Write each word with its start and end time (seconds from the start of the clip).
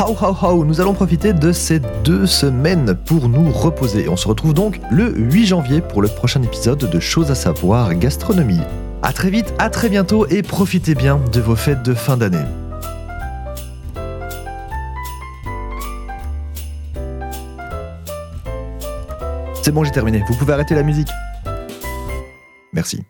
How 0.00 0.16
how 0.18 0.34
how, 0.34 0.64
nous 0.64 0.80
allons 0.80 0.94
profiter 0.94 1.34
de 1.34 1.52
ces 1.52 1.78
deux 1.78 2.24
semaines 2.24 2.94
pour 3.04 3.28
nous 3.28 3.50
reposer. 3.50 4.08
On 4.08 4.16
se 4.16 4.26
retrouve 4.26 4.54
donc 4.54 4.80
le 4.90 5.12
8 5.14 5.44
janvier 5.44 5.82
pour 5.82 6.00
le 6.00 6.08
prochain 6.08 6.42
épisode 6.42 6.78
de 6.78 7.00
Choses 7.00 7.30
à 7.30 7.34
savoir 7.34 7.94
gastronomie. 7.94 8.62
A 9.02 9.12
très 9.12 9.28
vite, 9.28 9.52
à 9.58 9.68
très 9.68 9.90
bientôt 9.90 10.26
et 10.28 10.40
profitez 10.42 10.94
bien 10.94 11.20
de 11.30 11.40
vos 11.42 11.54
fêtes 11.54 11.82
de 11.82 11.92
fin 11.92 12.16
d'année. 12.16 12.38
C'est 19.62 19.72
bon, 19.72 19.84
j'ai 19.84 19.90
terminé. 19.90 20.24
Vous 20.26 20.34
pouvez 20.34 20.54
arrêter 20.54 20.74
la 20.74 20.82
musique. 20.82 21.10
Merci. 22.72 23.04